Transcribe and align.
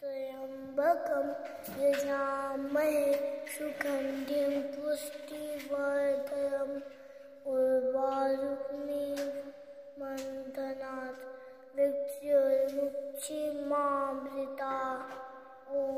त्र्यम्बकं 0.00 1.28
यजामहे 1.82 3.04
सुगन्धिं 3.52 4.56
पुष्टिवर्धनम् 4.72 6.74
उर्वारुकमिव 7.52 9.22
मन्दनात् 10.00 11.22
मृत्युर्मुक्षिमामृता 11.76 14.74
ॐ 15.78 15.95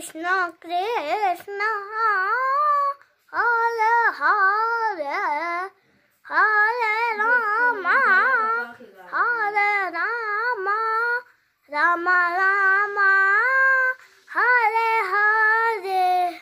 Krishna, 0.00 0.50
Krishna, 0.58 1.70
Hare 3.32 4.12
Hare, 4.18 5.68
Hare 6.22 6.94
Rama, 7.20 7.98
Hare 9.12 9.92
Rama, 9.92 10.78
Rama 11.70 12.18
Rama, 12.38 13.10
Hare 14.32 14.90
Hare. 15.12 16.40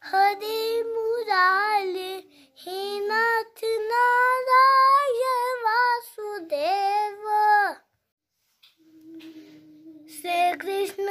Hare 0.00 0.84
Murali, 0.92 2.24
Hinath 2.64 3.62
Naraya 3.90 5.38
Vasudeva. 5.66 7.40
Say 10.08 10.56
Krishna. 10.58 11.09